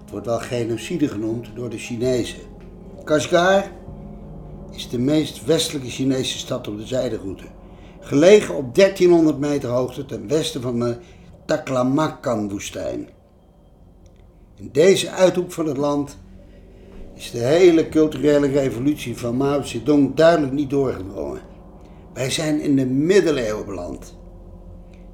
Het 0.01 0.11
wordt 0.11 0.27
wel 0.27 0.39
genocide 0.39 1.09
genoemd 1.09 1.49
door 1.55 1.71
de 1.71 1.79
Chinezen. 1.79 2.41
Kashgar 3.05 3.71
is 4.81 4.89
de 4.89 4.99
meest 4.99 5.45
westelijke 5.45 5.89
Chinese 5.89 6.39
stad 6.39 6.69
op 6.69 6.77
de 6.77 6.87
zijderoute. 6.87 7.45
Gelegen 8.01 8.57
op 8.57 8.75
1300 8.75 9.39
meter 9.39 9.69
hoogte 9.69 10.07
ten 10.07 10.29
westen 10.29 10.61
van 10.61 10.79
de 10.79 10.97
Taklamakan-woestijn. 11.47 13.09
In 14.57 14.69
deze 14.73 15.11
uithoek 15.11 15.53
van 15.53 15.67
het 15.67 15.77
land 15.77 16.19
is 17.15 17.31
de 17.31 17.39
hele 17.39 17.89
culturele 17.89 18.47
revolutie 18.47 19.17
van 19.17 19.37
Mao 19.37 19.63
Zedong 19.63 20.15
duidelijk 20.15 20.53
niet 20.53 20.71
doorgedrongen. 20.71 21.41
Wij 22.15 22.31
zijn 22.31 22.61
in 22.61 22.77
de 22.77 22.87
middeleeuwen 22.87 23.67
beland. 23.67 24.17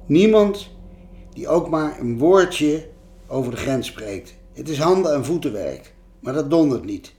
Niemand 0.05 0.69
die 1.33 1.47
ook 1.47 1.69
maar 1.69 1.99
een 1.99 2.17
woordje 2.17 2.89
over 3.27 3.51
de 3.51 3.57
grens 3.57 3.87
spreekt. 3.87 4.35
Het 4.53 4.69
is 4.69 4.79
handen- 4.79 5.13
en 5.13 5.25
voetenwerk, 5.25 5.95
maar 6.19 6.33
dat 6.33 6.49
dondert 6.49 6.85
niet. 6.85 7.15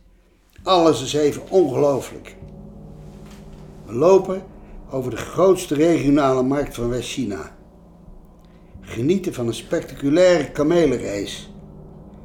Alles 0.63 1.03
is 1.03 1.13
even 1.13 1.43
ongelooflijk. 1.51 2.37
We 3.87 3.93
lopen 3.93 4.43
over 4.91 5.11
de 5.11 5.17
grootste 5.17 5.75
regionale 5.75 6.43
markt 6.43 6.75
van 6.75 6.89
West-China. 6.89 7.57
Genieten 8.81 9.35
van 9.35 9.47
een 9.47 9.55
spectaculaire 9.55 10.51
kamelenrace. 10.51 11.43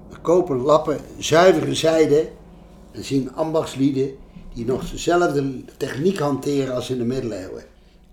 We 0.10 0.18
kopen 0.22 0.58
lappen 0.58 1.00
zuivere 1.18 1.75
zijde 1.75 2.30
en 2.92 3.04
zien 3.04 3.34
ambachtslieden 3.34 4.16
die 4.54 4.66
nog 4.66 4.90
dezelfde 4.90 5.63
techniek 5.78 6.18
hanteren 6.18 6.75
als 6.75 6.90
in 6.90 6.98
de 6.98 7.04
middeleeuwen. 7.04 7.63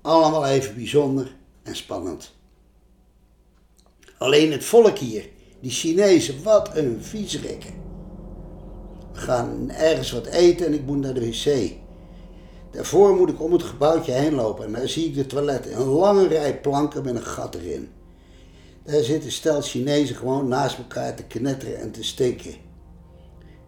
Allemaal 0.03 0.47
even 0.47 0.75
bijzonder 0.75 1.37
en 1.63 1.77
spannend. 1.77 2.33
Alleen 4.19 4.53
het 4.53 4.65
volk 4.65 4.99
hier, 4.99 5.29
die 5.61 5.71
Chinezen, 5.71 6.43
wat 6.43 6.77
een 6.77 6.99
viesrikken. 7.01 7.90
Gaan 9.13 9.71
ergens 9.71 10.11
wat 10.11 10.27
eten 10.27 10.67
en 10.67 10.75
ik 10.75 10.87
moet 10.87 11.01
naar 11.01 11.15
de 11.15 11.27
wc. 11.27 11.73
Daarvoor 12.71 13.17
moet 13.17 13.29
ik 13.29 13.43
om 13.43 13.53
het 13.53 13.63
gebouwtje 13.63 14.13
heen 14.13 14.35
lopen 14.35 14.65
en 14.65 14.73
daar 14.73 14.89
zie 14.89 15.07
ik 15.07 15.15
de 15.15 15.27
toiletten. 15.27 15.77
Een 15.77 15.87
lange 15.87 16.29
rij 16.29 16.61
planken 16.61 17.05
met 17.05 17.15
een 17.15 17.23
gat 17.23 17.55
erin. 17.55 17.89
Daar 18.83 19.03
zitten 19.03 19.33
stel 19.33 19.61
Chinezen 19.61 20.17
gewoon 20.17 20.49
naast 20.49 20.79
elkaar 20.79 21.15
te 21.15 21.23
knetteren 21.23 21.81
en 21.81 21.91
te 21.91 22.05
stinken. 22.05 22.55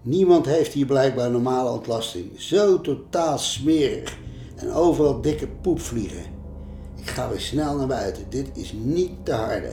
Niemand 0.02 0.46
heeft 0.46 0.72
hier 0.72 0.86
blijkbaar 0.86 1.30
normale 1.30 1.70
ontlasting. 1.70 2.40
Zo 2.40 2.80
totaal 2.80 3.38
smerig 3.38 4.18
en 4.56 4.72
overal 4.72 5.20
dikke 5.20 5.48
poepvliegen. 5.48 6.24
Ik 6.96 7.08
ga 7.08 7.28
weer 7.28 7.40
snel 7.40 7.76
naar 7.76 7.86
buiten. 7.86 8.24
Dit 8.28 8.48
is 8.52 8.72
niet 8.72 9.10
te 9.22 9.32
harde. 9.32 9.72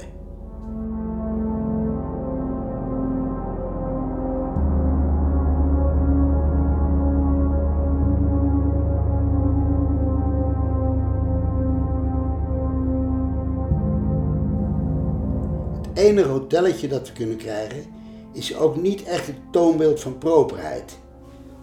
Enige 15.99 16.27
hotelletje 16.27 16.87
dat 16.87 17.07
we 17.07 17.13
kunnen 17.13 17.37
krijgen 17.37 17.85
is 18.33 18.55
ook 18.55 18.75
niet 18.75 19.03
echt 19.03 19.27
het 19.27 19.51
toonbeeld 19.51 19.99
van 19.99 20.17
properheid. 20.17 20.97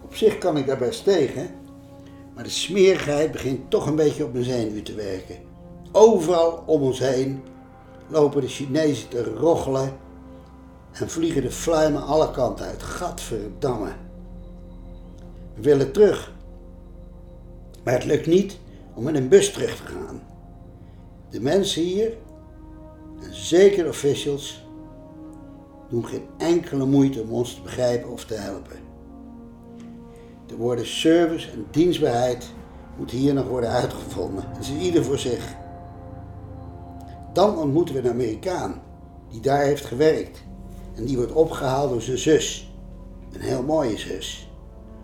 Op 0.03 0.15
zich 0.15 0.37
kan 0.37 0.57
ik 0.57 0.67
daar 0.67 0.77
best 0.77 1.03
tegen, 1.03 1.49
maar 2.33 2.43
de 2.43 2.49
smerigheid 2.49 3.31
begint 3.31 3.69
toch 3.69 3.87
een 3.87 3.95
beetje 3.95 4.23
op 4.23 4.33
mijn 4.33 4.45
zenuwen 4.45 4.83
te 4.83 4.95
werken. 4.95 5.35
Overal 5.91 6.63
om 6.65 6.81
ons 6.81 6.99
heen 6.99 7.43
lopen 8.07 8.41
de 8.41 8.47
Chinezen 8.47 9.09
te 9.09 9.23
roggelen 9.23 9.97
en 10.91 11.09
vliegen 11.09 11.41
de 11.41 11.51
fluimen 11.51 12.05
alle 12.05 12.31
kanten 12.31 12.65
uit. 12.65 12.83
Gadverdamme. 12.83 13.91
We 15.55 15.61
willen 15.61 15.91
terug. 15.91 16.33
Maar 17.83 17.93
het 17.93 18.05
lukt 18.05 18.27
niet 18.27 18.57
om 18.93 19.03
met 19.03 19.15
een 19.15 19.29
bus 19.29 19.53
terug 19.53 19.75
te 19.75 19.83
gaan. 19.83 20.21
De 21.29 21.41
mensen 21.41 21.81
hier, 21.81 22.17
en 23.19 23.35
zeker 23.35 23.87
officials, 23.87 24.65
doen 25.89 26.05
geen 26.05 26.27
enkele 26.37 26.85
moeite 26.85 27.21
om 27.21 27.31
ons 27.31 27.55
te 27.55 27.61
begrijpen 27.61 28.11
of 28.11 28.25
te 28.25 28.33
helpen. 28.33 28.77
De 30.45 30.55
woorden 30.55 30.87
service 30.87 31.51
en 31.51 31.65
dienstbaarheid 31.71 32.45
moet 32.97 33.11
hier 33.11 33.33
nog 33.33 33.47
worden 33.47 33.69
uitgevonden. 33.69 34.43
Het 34.47 34.59
is 34.59 34.71
ieder 34.85 35.03
voor 35.03 35.19
zich. 35.19 35.55
Dan 37.33 37.57
ontmoeten 37.57 37.95
we 37.95 38.01
een 38.01 38.09
Amerikaan 38.09 38.81
die 39.29 39.41
daar 39.41 39.63
heeft 39.63 39.85
gewerkt. 39.85 40.43
En 40.95 41.05
die 41.05 41.17
wordt 41.17 41.31
opgehaald 41.31 41.89
door 41.89 42.01
zijn 42.01 42.17
zus. 42.17 42.71
Een 43.33 43.41
heel 43.41 43.63
mooie 43.63 43.97
zus. 43.97 44.51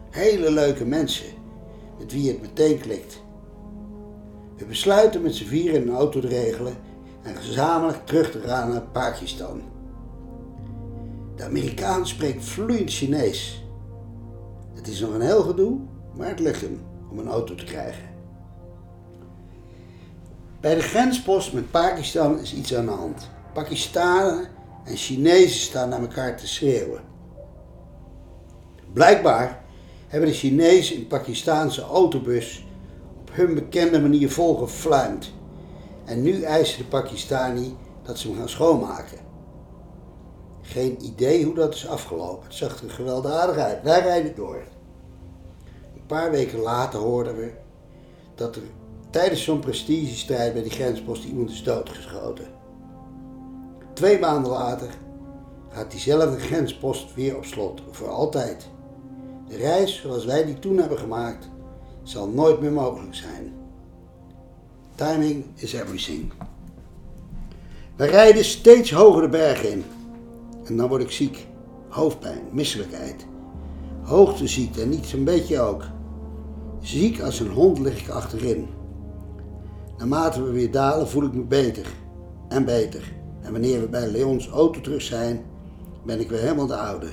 Hele 0.09 0.51
leuke 0.51 0.85
mensen, 0.85 1.25
met 1.99 2.11
wie 2.11 2.27
het 2.27 2.41
meteen 2.41 2.79
klikt. 2.79 3.21
We 4.57 4.65
besluiten 4.65 5.21
met 5.21 5.35
z'n 5.35 5.45
vieren 5.45 5.81
een 5.81 5.95
auto 5.95 6.19
te 6.19 6.27
regelen 6.27 6.75
en 7.23 7.35
gezamenlijk 7.35 8.05
terug 8.05 8.31
te 8.31 8.39
gaan 8.39 8.69
naar 8.69 8.81
Pakistan. 8.81 9.61
De 11.35 11.43
Amerikaan 11.43 12.07
spreekt 12.07 12.45
vloeiend 12.45 12.91
Chinees. 12.91 13.65
Het 14.73 14.87
is 14.87 14.99
nog 14.99 15.13
een 15.13 15.21
heel 15.21 15.41
gedoe, 15.41 15.79
maar 16.15 16.27
het 16.27 16.39
lukt 16.39 16.61
hem 16.61 16.81
om 17.11 17.19
een 17.19 17.27
auto 17.27 17.55
te 17.55 17.63
krijgen. 17.63 18.09
Bij 20.59 20.75
de 20.75 20.81
grenspost 20.81 21.53
met 21.53 21.71
Pakistan 21.71 22.39
is 22.39 22.53
iets 22.53 22.75
aan 22.75 22.85
de 22.85 22.91
hand. 22.91 23.29
Pakistanen 23.53 24.47
en 24.83 24.95
Chinezen 24.95 25.59
staan 25.59 25.89
naar 25.89 26.01
elkaar 26.01 26.37
te 26.37 26.47
schreeuwen. 26.47 27.01
Blijkbaar 28.93 29.63
hebben 30.07 30.29
de 30.29 30.35
Chinezen 30.35 30.95
een 30.95 31.07
Pakistaanse 31.07 31.81
autobus 31.81 32.65
op 33.19 33.29
hun 33.31 33.53
bekende 33.53 34.01
manier 34.01 34.31
volgefluimd. 34.31 35.33
En 36.05 36.21
nu 36.21 36.41
eisen 36.41 36.77
de 36.77 36.85
Pakistani 36.85 37.75
dat 38.01 38.17
ze 38.17 38.27
hem 38.27 38.37
gaan 38.37 38.49
schoonmaken. 38.49 39.17
Geen 40.61 41.05
idee 41.05 41.45
hoe 41.45 41.55
dat 41.55 41.73
is 41.73 41.87
afgelopen. 41.87 42.43
Het 42.43 42.53
zag 42.53 42.83
er 42.83 42.89
gewelddadig 42.89 43.57
uit. 43.57 43.83
Wij 43.83 44.01
rijden 44.01 44.35
door. 44.35 44.63
Een 45.95 46.05
paar 46.07 46.31
weken 46.31 46.59
later 46.59 46.99
hoorden 46.99 47.35
we 47.35 47.51
dat 48.35 48.55
er 48.55 48.61
tijdens 49.09 49.43
zo'n 49.43 49.59
prestigestrijd 49.59 50.53
bij 50.53 50.61
die 50.61 50.71
grenspost 50.71 51.23
iemand 51.23 51.49
is 51.49 51.63
doodgeschoten. 51.63 52.45
Twee 53.93 54.19
maanden 54.19 54.51
later 54.51 54.89
gaat 55.69 55.91
diezelfde 55.91 56.39
grenspost 56.39 57.13
weer 57.13 57.37
op 57.37 57.45
slot, 57.45 57.81
voor 57.91 58.09
altijd. 58.09 58.69
De 59.47 59.57
reis 59.57 60.01
zoals 60.01 60.25
wij 60.25 60.45
die 60.45 60.59
toen 60.59 60.77
hebben 60.77 60.97
gemaakt, 60.97 61.49
zal 62.03 62.27
nooit 62.27 62.61
meer 62.61 62.71
mogelijk 62.71 63.15
zijn. 63.15 63.62
Timing 64.95 65.45
is 65.55 65.73
everything. 65.73 66.31
We 67.95 68.05
rijden 68.05 68.45
steeds 68.45 68.91
hoger 68.91 69.21
de 69.21 69.29
bergen 69.29 69.71
in. 69.71 69.83
En 70.65 70.77
dan 70.77 70.87
word 70.87 71.01
ik 71.01 71.11
ziek. 71.11 71.47
Hoofdpijn, 71.89 72.41
misselijkheid. 72.51 73.25
Hoogteziekte 74.01 74.81
en 74.81 74.89
niet 74.89 75.05
zo'n 75.05 75.23
beetje 75.23 75.59
ook. 75.59 75.83
Ziek 76.81 77.21
als 77.21 77.39
een 77.39 77.51
hond 77.51 77.79
lig 77.79 78.01
ik 78.01 78.09
achterin. 78.09 78.67
Naarmate 79.97 80.43
we 80.43 80.51
weer 80.51 80.71
dalen 80.71 81.09
voel 81.09 81.23
ik 81.23 81.33
me 81.33 81.43
beter. 81.43 81.87
En 82.49 82.65
beter. 82.65 83.13
En 83.41 83.51
wanneer 83.51 83.79
we 83.79 83.87
bij 83.87 84.07
Leons 84.07 84.47
auto 84.49 84.81
terug 84.81 85.01
zijn, 85.01 85.45
ben 86.05 86.19
ik 86.19 86.29
weer 86.29 86.39
helemaal 86.41 86.67
de 86.67 86.77
oude. 86.77 87.07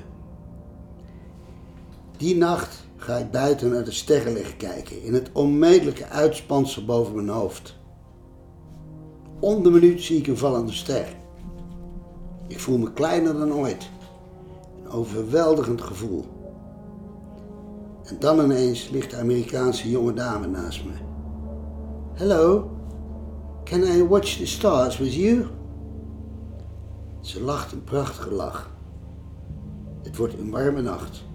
Die 2.16 2.36
nacht 2.36 2.88
ga 3.00 3.16
ik 3.16 3.30
buiten 3.30 3.70
naar 3.70 3.84
de 3.84 3.92
sterren 3.92 4.32
liggen 4.32 4.56
kijken, 4.56 5.02
in 5.02 5.14
het 5.14 5.30
onmiddellijke 5.32 6.06
uitspansel 6.06 6.84
boven 6.84 7.14
mijn 7.14 7.28
hoofd. 7.28 7.78
Om 9.40 9.62
de 9.62 9.70
minuut 9.70 10.02
zie 10.02 10.18
ik 10.18 10.26
een 10.26 10.36
vallende 10.36 10.72
ster. 10.72 11.16
Ik 12.46 12.60
voel 12.60 12.78
me 12.78 12.92
kleiner 12.92 13.38
dan 13.38 13.52
ooit. 13.52 13.90
Een 14.82 14.90
overweldigend 14.90 15.80
gevoel. 15.80 16.24
En 18.04 18.16
dan 18.18 18.40
ineens 18.40 18.88
ligt 18.88 19.10
de 19.10 19.16
Amerikaanse 19.16 19.90
jonge 19.90 20.12
dame 20.12 20.46
naast 20.46 20.84
me. 20.84 20.92
Hello, 22.14 22.70
can 23.64 23.82
I 23.82 24.06
watch 24.08 24.36
the 24.36 24.46
stars 24.46 24.98
with 24.98 25.14
you? 25.14 25.46
Ze 27.20 27.42
lacht 27.42 27.72
een 27.72 27.84
prachtige 27.84 28.34
lach. 28.34 28.70
Het 30.02 30.16
wordt 30.16 30.38
een 30.38 30.50
warme 30.50 30.82
nacht. 30.82 31.28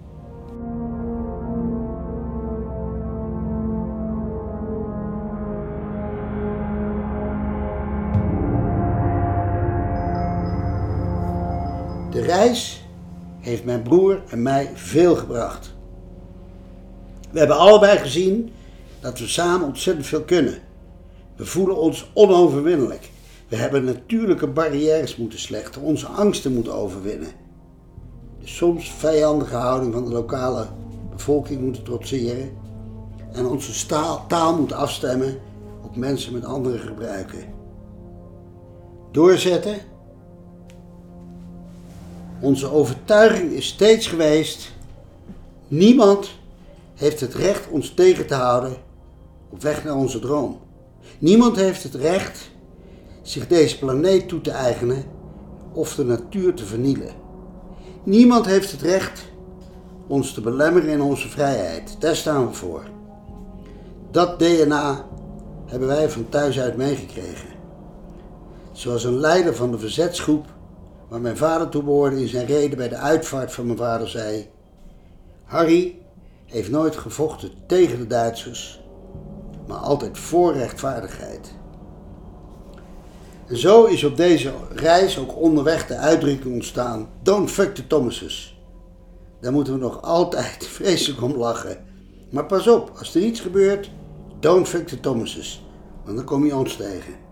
Heeft 13.40 13.64
mijn 13.64 13.82
broer 13.82 14.22
en 14.28 14.42
mij 14.42 14.70
veel 14.74 15.16
gebracht. 15.16 15.74
We 17.30 17.38
hebben 17.38 17.58
allebei 17.58 17.98
gezien 17.98 18.52
dat 19.00 19.18
we 19.18 19.26
samen 19.26 19.66
ontzettend 19.66 20.06
veel 20.06 20.22
kunnen. 20.22 20.58
We 21.36 21.46
voelen 21.46 21.76
ons 21.76 22.10
onoverwinnelijk. 22.14 23.10
We 23.48 23.56
hebben 23.56 23.84
natuurlijke 23.84 24.46
barrières 24.46 25.16
moeten 25.16 25.38
slechten, 25.38 25.82
onze 25.82 26.06
angsten 26.06 26.52
moeten 26.52 26.74
overwinnen. 26.74 27.30
De 28.40 28.46
soms 28.46 28.90
vijandige 28.90 29.56
houding 29.56 29.92
van 29.92 30.04
de 30.04 30.10
lokale 30.10 30.66
bevolking 31.10 31.60
moeten 31.60 31.82
trotseren 31.82 32.50
en 33.32 33.46
onze 33.46 33.86
taal 34.28 34.56
moeten 34.56 34.76
afstemmen 34.76 35.38
op 35.82 35.96
mensen 35.96 36.32
met 36.32 36.44
andere 36.44 36.78
gebruiken. 36.78 37.44
Doorzetten. 39.12 39.94
Onze 42.40 42.70
overtuiging 42.70 43.52
is 43.52 43.66
steeds 43.66 44.06
geweest: 44.06 44.72
niemand 45.68 46.30
heeft 46.94 47.20
het 47.20 47.34
recht 47.34 47.68
ons 47.68 47.94
tegen 47.94 48.26
te 48.26 48.34
houden 48.34 48.76
op 49.50 49.62
weg 49.62 49.84
naar 49.84 49.96
onze 49.96 50.18
droom. 50.18 50.60
Niemand 51.18 51.56
heeft 51.56 51.82
het 51.82 51.94
recht 51.94 52.50
zich 53.22 53.46
deze 53.46 53.78
planeet 53.78 54.28
toe 54.28 54.40
te 54.40 54.50
eigenen 54.50 55.04
of 55.72 55.94
de 55.94 56.04
natuur 56.04 56.54
te 56.54 56.64
vernielen. 56.64 57.10
Niemand 58.04 58.46
heeft 58.46 58.70
het 58.70 58.82
recht 58.82 59.24
ons 60.06 60.32
te 60.32 60.40
belemmeren 60.40 60.88
in 60.88 61.02
onze 61.02 61.28
vrijheid. 61.28 61.96
Daar 61.98 62.16
staan 62.16 62.46
we 62.46 62.52
voor. 62.52 62.84
Dat 64.10 64.38
DNA 64.38 65.06
hebben 65.66 65.88
wij 65.88 66.10
van 66.10 66.28
thuis 66.28 66.60
uit 66.60 66.76
meegekregen. 66.76 67.48
Zoals 68.72 69.04
een 69.04 69.18
leider 69.18 69.54
van 69.54 69.70
de 69.70 69.78
verzetsgroep, 69.78 70.46
waar 71.08 71.20
mijn 71.20 71.36
vader 71.36 71.68
toe 71.68 71.82
behoorde, 71.82 72.20
in 72.20 72.28
zijn 72.28 72.46
reden 72.46 72.78
bij 72.78 72.88
de 72.88 72.96
uitvaart 72.96 73.52
van 73.52 73.66
mijn 73.66 73.78
vader 73.78 74.08
zei: 74.08 74.48
Harry 75.44 75.98
heeft 76.44 76.70
nooit 76.70 76.96
gevochten 76.96 77.50
tegen 77.66 77.98
de 77.98 78.06
Duitsers, 78.06 78.82
maar 79.66 79.76
altijd 79.78 80.18
voor 80.18 80.52
rechtvaardigheid. 80.52 81.54
En 83.46 83.56
zo 83.56 83.84
is 83.84 84.04
op 84.04 84.16
deze 84.16 84.52
reis 84.70 85.18
ook 85.18 85.36
onderweg 85.36 85.86
de 85.86 85.96
uitdrukking 85.96 86.54
ontstaan: 86.54 87.08
Don't 87.22 87.50
fuck 87.50 87.74
the 87.74 87.86
Thomases. 87.86 88.60
Daar 89.40 89.52
moeten 89.52 89.72
we 89.72 89.78
nog 89.78 90.02
altijd 90.02 90.66
vreselijk 90.76 91.22
om 91.22 91.36
lachen. 91.36 91.84
Maar 92.30 92.46
pas 92.46 92.68
op, 92.68 92.92
als 92.98 93.14
er 93.14 93.22
iets 93.22 93.40
gebeurt, 93.40 93.90
don't 94.40 94.68
fuck 94.68 94.86
the 94.88 95.00
Thomases. 95.00 95.64
Want 96.04 96.16
dan 96.16 96.26
kom 96.26 96.46
je 96.46 96.56
ons 96.56 96.76
tegen. 96.76 97.25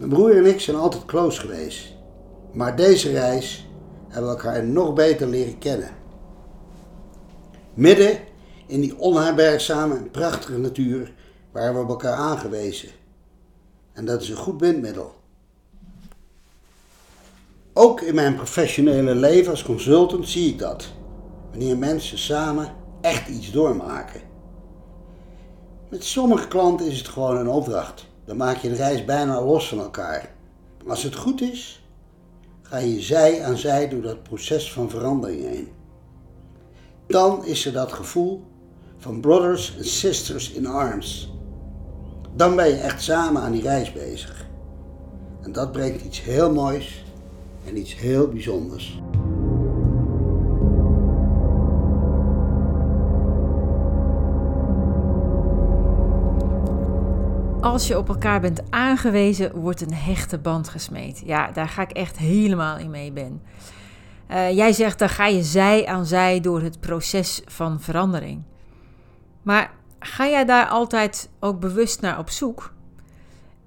Mijn 0.00 0.12
broer 0.12 0.36
en 0.36 0.46
ik 0.46 0.60
zijn 0.60 0.76
altijd 0.76 1.04
close 1.04 1.40
geweest. 1.40 1.94
Maar 2.52 2.76
deze 2.76 3.10
reis 3.10 3.68
hebben 4.08 4.30
we 4.30 4.36
elkaar 4.36 4.64
nog 4.64 4.92
beter 4.92 5.26
leren 5.26 5.58
kennen. 5.58 5.90
Midden 7.74 8.18
in 8.66 8.80
die 8.80 8.98
onherbergzame 8.98 9.96
en 9.96 10.10
prachtige 10.10 10.58
natuur 10.58 11.12
waren 11.52 11.74
we 11.74 11.80
op 11.80 11.88
elkaar 11.88 12.12
aangewezen. 12.16 12.88
En 13.92 14.04
dat 14.04 14.22
is 14.22 14.28
een 14.28 14.36
goed 14.36 14.58
bindmiddel. 14.58 15.14
Ook 17.72 18.00
in 18.00 18.14
mijn 18.14 18.34
professionele 18.34 19.14
leven 19.14 19.50
als 19.50 19.62
consultant 19.62 20.28
zie 20.28 20.52
ik 20.52 20.58
dat. 20.58 20.92
Wanneer 21.50 21.78
mensen 21.78 22.18
samen 22.18 22.74
echt 23.00 23.28
iets 23.28 23.50
doormaken. 23.50 24.20
Met 25.88 26.04
sommige 26.04 26.48
klanten 26.48 26.86
is 26.86 26.98
het 26.98 27.08
gewoon 27.08 27.36
een 27.36 27.48
opdracht. 27.48 28.08
Dan 28.30 28.38
maak 28.38 28.56
je 28.56 28.68
de 28.68 28.74
reis 28.74 29.04
bijna 29.04 29.42
los 29.42 29.68
van 29.68 29.78
elkaar. 29.78 30.34
Als 30.86 31.02
het 31.02 31.14
goed 31.14 31.40
is, 31.40 31.84
ga 32.62 32.78
je 32.78 33.00
zij 33.00 33.44
aan 33.44 33.56
zij 33.56 33.88
door 33.88 34.02
dat 34.02 34.22
proces 34.22 34.72
van 34.72 34.90
verandering 34.90 35.42
heen. 35.42 35.68
Dan 37.06 37.44
is 37.44 37.66
er 37.66 37.72
dat 37.72 37.92
gevoel 37.92 38.42
van 38.98 39.20
brothers 39.20 39.74
and 39.76 39.86
sisters 39.86 40.50
in 40.50 40.66
arms. 40.66 41.32
Dan 42.34 42.56
ben 42.56 42.68
je 42.68 42.76
echt 42.76 43.02
samen 43.02 43.42
aan 43.42 43.52
die 43.52 43.62
reis 43.62 43.92
bezig. 43.92 44.46
En 45.42 45.52
dat 45.52 45.72
brengt 45.72 46.04
iets 46.04 46.22
heel 46.22 46.52
moois 46.52 47.04
en 47.66 47.76
iets 47.76 47.96
heel 47.96 48.28
bijzonders. 48.28 49.00
Als 57.60 57.86
je 57.86 57.98
op 57.98 58.08
elkaar 58.08 58.40
bent 58.40 58.70
aangewezen, 58.70 59.56
wordt 59.56 59.80
een 59.80 59.94
hechte 59.94 60.38
band 60.38 60.68
gesmeed. 60.68 61.22
Ja, 61.24 61.50
daar 61.50 61.68
ga 61.68 61.82
ik 61.82 61.90
echt 61.90 62.18
helemaal 62.18 62.78
in 62.78 62.90
mee, 62.90 63.12
Ben. 63.12 63.42
Uh, 64.30 64.50
jij 64.50 64.72
zegt, 64.72 64.98
dan 64.98 65.08
ga 65.08 65.26
je 65.26 65.42
zij 65.42 65.86
aan 65.86 66.06
zij 66.06 66.40
door 66.40 66.62
het 66.62 66.80
proces 66.80 67.42
van 67.46 67.80
verandering. 67.80 68.42
Maar 69.42 69.78
Ga 70.02 70.28
jij 70.28 70.44
daar 70.44 70.66
altijd 70.66 71.30
ook 71.40 71.60
bewust 71.60 72.00
naar 72.00 72.18
op 72.18 72.30
zoek? 72.30 72.72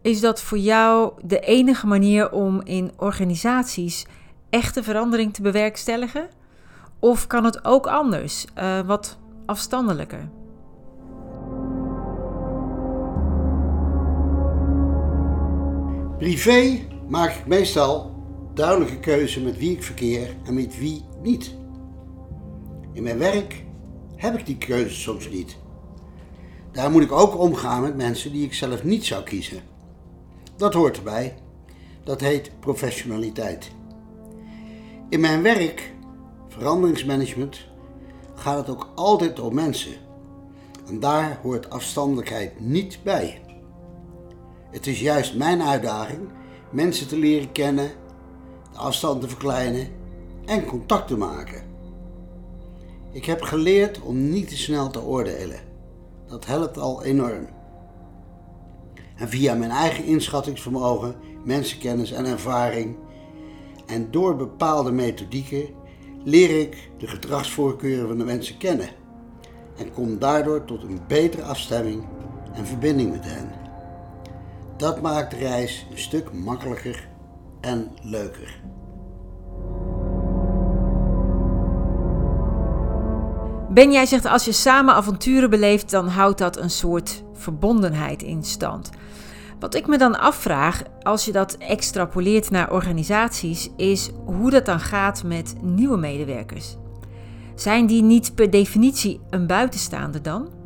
Is 0.01 0.19
dat 0.19 0.41
voor 0.41 0.57
jou 0.57 1.13
de 1.21 1.39
enige 1.39 1.87
manier 1.87 2.31
om 2.31 2.61
in 2.61 2.91
organisaties 2.97 4.05
echte 4.49 4.83
verandering 4.83 5.33
te 5.33 5.41
bewerkstelligen? 5.41 6.29
Of 6.99 7.27
kan 7.27 7.43
het 7.43 7.65
ook 7.65 7.87
anders, 7.87 8.45
uh, 8.57 8.79
wat 8.79 9.17
afstandelijker? 9.45 10.29
Privé 16.23 16.79
maak 17.07 17.35
ik 17.35 17.47
meestal 17.47 18.11
duidelijke 18.53 18.99
keuze 18.99 19.41
met 19.41 19.57
wie 19.57 19.71
ik 19.71 19.83
verkeer 19.83 20.35
en 20.45 20.53
met 20.53 20.77
wie 20.77 21.05
niet. 21.21 21.55
In 22.93 23.03
mijn 23.03 23.17
werk 23.17 23.63
heb 24.15 24.37
ik 24.37 24.45
die 24.45 24.57
keuze 24.57 24.95
soms 24.95 25.29
niet. 25.29 25.57
Daar 26.71 26.91
moet 26.91 27.03
ik 27.03 27.11
ook 27.11 27.37
omgaan 27.37 27.81
met 27.81 27.95
mensen 27.95 28.31
die 28.31 28.45
ik 28.45 28.53
zelf 28.53 28.83
niet 28.83 29.05
zou 29.05 29.23
kiezen. 29.23 29.61
Dat 30.55 30.73
hoort 30.73 30.97
erbij. 30.97 31.35
Dat 32.03 32.21
heet 32.21 32.51
professionaliteit. 32.59 33.71
In 35.09 35.19
mijn 35.19 35.41
werk, 35.41 35.93
veranderingsmanagement, 36.47 37.67
gaat 38.35 38.57
het 38.57 38.69
ook 38.69 38.91
altijd 38.95 39.39
om 39.39 39.53
mensen. 39.53 39.93
En 40.87 40.99
daar 40.99 41.39
hoort 41.41 41.69
afstandelijkheid 41.69 42.59
niet 42.59 42.99
bij. 43.03 43.41
Het 44.73 44.87
is 44.87 44.99
juist 44.99 45.35
mijn 45.35 45.61
uitdaging 45.61 46.29
mensen 46.73 47.07
te 47.07 47.17
leren 47.17 47.51
kennen, 47.51 47.91
de 48.71 48.77
afstand 48.77 49.21
te 49.21 49.27
verkleinen 49.27 49.87
en 50.45 50.65
contact 50.65 51.07
te 51.07 51.17
maken. 51.17 51.63
Ik 53.11 53.25
heb 53.25 53.41
geleerd 53.41 54.01
om 54.01 54.29
niet 54.29 54.49
te 54.49 54.57
snel 54.57 54.89
te 54.89 55.01
oordelen. 55.01 55.59
Dat 56.27 56.45
helpt 56.45 56.77
al 56.77 57.03
enorm. 57.03 57.47
En 59.15 59.29
via 59.29 59.55
mijn 59.55 59.71
eigen 59.71 60.05
inschattingsvermogen, 60.05 61.15
mensenkennis 61.43 62.11
en 62.11 62.25
ervaring 62.25 62.95
en 63.85 64.11
door 64.11 64.35
bepaalde 64.35 64.91
methodieken 64.91 65.65
leer 66.23 66.59
ik 66.59 66.91
de 66.97 67.07
gedragsvoorkeuren 67.07 68.07
van 68.07 68.17
de 68.17 68.23
mensen 68.23 68.57
kennen 68.57 68.89
en 69.77 69.93
kom 69.93 70.19
daardoor 70.19 70.65
tot 70.65 70.83
een 70.83 70.99
betere 71.07 71.43
afstemming 71.43 72.03
en 72.53 72.65
verbinding 72.65 73.11
met 73.11 73.25
hen. 73.25 73.62
Dat 74.83 75.01
maakt 75.01 75.31
de 75.31 75.37
reis 75.37 75.85
een 75.91 75.97
stuk 75.97 76.33
makkelijker 76.33 77.07
en 77.61 77.91
leuker. 78.01 78.59
Ben 83.69 83.91
jij 83.91 84.05
zegt 84.05 84.25
als 84.25 84.45
je 84.45 84.51
samen 84.51 84.93
avonturen 84.93 85.49
beleeft, 85.49 85.91
dan 85.91 86.07
houdt 86.07 86.37
dat 86.37 86.57
een 86.57 86.69
soort 86.69 87.23
verbondenheid 87.33 88.23
in 88.23 88.43
stand. 88.43 88.89
Wat 89.59 89.75
ik 89.75 89.87
me 89.87 89.97
dan 89.97 90.19
afvraag, 90.19 90.83
als 91.01 91.25
je 91.25 91.31
dat 91.31 91.57
extrapoleert 91.57 92.49
naar 92.49 92.71
organisaties, 92.71 93.69
is 93.77 94.09
hoe 94.25 94.49
dat 94.49 94.65
dan 94.65 94.79
gaat 94.79 95.23
met 95.23 95.55
nieuwe 95.61 95.97
medewerkers. 95.97 96.77
Zijn 97.55 97.85
die 97.85 98.01
niet 98.01 98.35
per 98.35 98.49
definitie 98.49 99.21
een 99.29 99.47
buitenstaander 99.47 100.21
dan? 100.21 100.62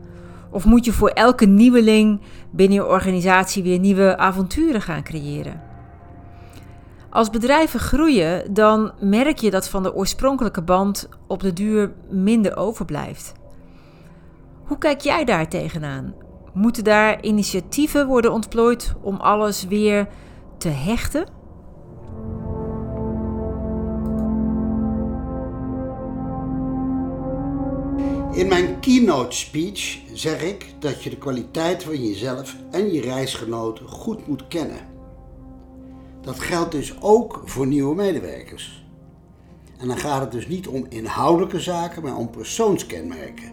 Of 0.52 0.66
moet 0.66 0.86
je 0.86 0.94
voor 0.94 1.10
elke 1.10 1.46
nieuweling 1.46 2.22
binnen 2.52 2.78
je 2.78 2.86
organisatie 2.86 3.64
weer 3.64 3.80
nieuwe 3.80 4.18
avonturen 4.18 4.82
gaan 4.82 5.04
creëren? 5.04 5.62
Als 7.10 7.30
bedrijven 7.30 7.80
groeien, 7.80 8.54
dan 8.54 8.92
merk 9.00 9.38
je 9.38 9.52
dat 9.52 9.70
van 9.70 9.84
de 9.84 9.96
oorspronkelijke 9.96 10.62
band 10.62 11.10
op 11.28 11.42
de 11.42 11.54
duur 11.54 11.94
minder 12.10 12.58
overblijft. 12.58 13.34
Hoe 14.64 14.78
kijk 14.78 15.02
jij 15.02 15.26
daar 15.26 15.48
tegenaan? 15.48 16.14
Moeten 16.54 16.84
daar 16.84 17.24
initiatieven 17.24 18.08
worden 18.08 18.34
ontplooid 18.34 18.94
om 19.02 19.16
alles 19.16 19.66
weer 19.66 20.08
te 20.58 20.70
hechten? 20.70 21.37
In 28.38 28.48
mijn 28.48 28.80
keynote 28.80 29.36
speech 29.36 30.00
zeg 30.14 30.44
ik 30.44 30.74
dat 30.80 31.04
je 31.04 31.10
de 31.10 31.18
kwaliteit 31.18 31.84
van 31.84 32.08
jezelf 32.08 32.56
en 32.72 32.94
je 32.94 33.02
reisgenoten 33.02 33.88
goed 33.88 34.28
moet 34.28 34.48
kennen. 34.48 34.88
Dat 36.22 36.40
geldt 36.40 36.72
dus 36.72 37.02
ook 37.02 37.42
voor 37.46 37.68
nieuwe 37.68 37.96
medewerkers. 37.96 38.86
En 39.78 39.88
dan 39.88 39.98
gaat 39.98 40.22
het 40.22 40.32
dus 40.32 40.48
niet 40.48 40.68
om 40.68 40.86
inhoudelijke 40.90 41.60
zaken, 41.60 42.04
maar 42.04 42.16
om 42.16 42.30
persoonskenmerken. 42.30 43.52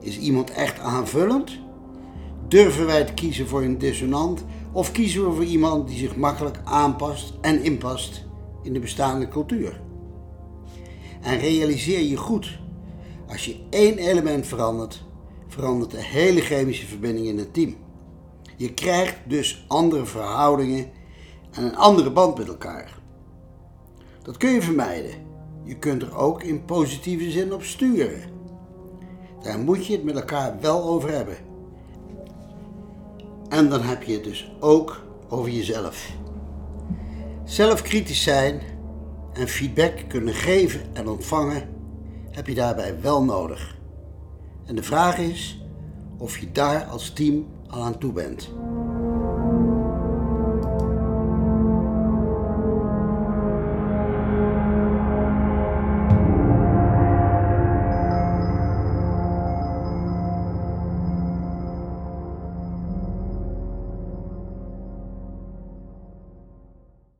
Is 0.00 0.18
iemand 0.18 0.50
echt 0.50 0.78
aanvullend? 0.78 1.58
Durven 2.48 2.86
wij 2.86 3.04
te 3.04 3.14
kiezen 3.14 3.48
voor 3.48 3.62
een 3.62 3.78
dissonant 3.78 4.44
of 4.72 4.92
kiezen 4.92 5.28
we 5.28 5.34
voor 5.34 5.44
iemand 5.44 5.88
die 5.88 5.98
zich 5.98 6.16
makkelijk 6.16 6.58
aanpast 6.64 7.34
en 7.40 7.62
inpast 7.62 8.24
in 8.62 8.72
de 8.72 8.80
bestaande 8.80 9.28
cultuur? 9.28 9.80
En 11.20 11.38
realiseer 11.38 12.02
je 12.02 12.16
goed, 12.16 12.60
als 13.32 13.44
je 13.44 13.56
één 13.70 13.98
element 13.98 14.46
verandert, 14.46 15.04
verandert 15.48 15.90
de 15.90 16.02
hele 16.02 16.40
chemische 16.40 16.86
verbinding 16.86 17.26
in 17.26 17.38
het 17.38 17.54
team. 17.54 17.76
Je 18.56 18.74
krijgt 18.74 19.16
dus 19.26 19.64
andere 19.68 20.06
verhoudingen 20.06 20.90
en 21.50 21.64
een 21.64 21.76
andere 21.76 22.10
band 22.10 22.38
met 22.38 22.48
elkaar. 22.48 23.00
Dat 24.22 24.36
kun 24.36 24.50
je 24.50 24.62
vermijden. 24.62 25.10
Je 25.64 25.78
kunt 25.78 26.02
er 26.02 26.16
ook 26.16 26.42
in 26.42 26.64
positieve 26.64 27.30
zin 27.30 27.52
op 27.52 27.62
sturen. 27.62 28.20
Daar 29.42 29.58
moet 29.58 29.86
je 29.86 29.92
het 29.92 30.04
met 30.04 30.14
elkaar 30.14 30.60
wel 30.60 30.84
over 30.84 31.10
hebben. 31.10 31.36
En 33.48 33.68
dan 33.68 33.82
heb 33.82 34.02
je 34.02 34.12
het 34.12 34.24
dus 34.24 34.52
ook 34.60 35.04
over 35.28 35.50
jezelf. 35.50 36.10
Zelfkritisch 37.44 38.22
zijn 38.22 38.60
en 39.32 39.48
feedback 39.48 39.92
kunnen 40.08 40.34
geven 40.34 40.80
en 40.92 41.08
ontvangen 41.08 41.71
heb 42.32 42.46
je 42.46 42.54
daarbij 42.54 43.00
wel 43.00 43.24
nodig. 43.24 43.76
En 44.64 44.74
de 44.74 44.82
vraag 44.82 45.18
is 45.18 45.64
of 46.18 46.38
je 46.38 46.52
daar 46.52 46.84
als 46.84 47.12
team 47.12 47.46
al 47.68 47.82
aan 47.82 47.98
toe 47.98 48.12
bent. 48.12 48.50